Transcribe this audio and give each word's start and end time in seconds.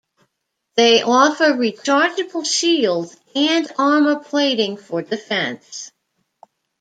They 0.77 1.03
offer 1.03 1.51
rechargeable 1.53 2.43
shields 2.43 3.15
and 3.35 3.71
armor 3.77 4.15
plating 4.17 4.77
for 4.77 5.03
defense. 5.03 5.91